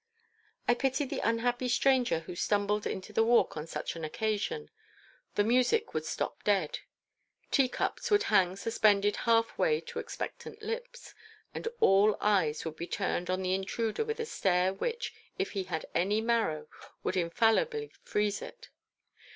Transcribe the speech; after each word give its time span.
I 0.67 0.73
pity 0.73 1.05
the 1.05 1.19
unhappy 1.19 1.69
stranger 1.69 2.21
who 2.21 2.33
stumbled 2.35 2.87
into 2.87 3.13
the 3.13 3.23
Walk 3.23 3.55
on 3.55 3.67
such 3.67 3.95
an 3.95 4.03
occasion. 4.03 4.71
The 5.35 5.43
music 5.43 5.93
would 5.93 6.05
stop 6.05 6.43
dead. 6.43 6.79
Teacups 7.51 8.09
would 8.09 8.23
hang 8.23 8.55
suspended 8.55 9.15
half 9.17 9.55
way 9.59 9.79
to 9.81 9.99
expectant 9.99 10.63
lips, 10.63 11.13
and 11.53 11.67
all 11.79 12.17
eyes 12.19 12.65
would 12.65 12.77
be 12.77 12.87
turned 12.87 13.29
on 13.29 13.43
the 13.43 13.53
intruder 13.53 14.03
with 14.03 14.19
a 14.19 14.25
stare 14.25 14.73
which, 14.73 15.13
if 15.37 15.51
he 15.51 15.65
had 15.65 15.85
any 15.93 16.19
marrow, 16.19 16.67
would 17.03 17.15
infallibly 17.15 17.91
freeze 18.03 18.41
it. 18.41 18.69